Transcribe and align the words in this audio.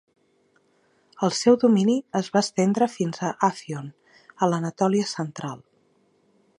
El 1.27 1.33
seu 1.39 1.57
domini 1.65 1.97
es 2.21 2.31
va 2.37 2.41
estendre 2.47 2.89
fins 2.97 3.23
a 3.29 3.31
Afyon, 3.49 3.93
a 4.47 4.51
l'Anatòlia 4.53 5.11
central. 5.15 5.63